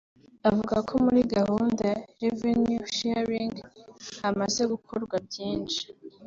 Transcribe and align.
avuga 0.49 0.75
ko 0.87 0.93
muri 1.05 1.19
gahunda 1.35 1.81
ya 1.91 1.99
‘Revenue 2.21 2.83
sharing’ 2.97 3.53
hamaze 4.23 4.61
gukorwa 4.73 5.15
byinshi 5.27 5.83